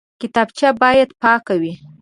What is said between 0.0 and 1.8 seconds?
کتابچه باید پاکه وي